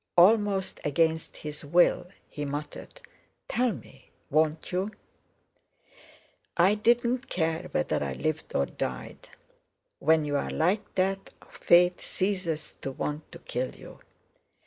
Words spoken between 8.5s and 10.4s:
or died. When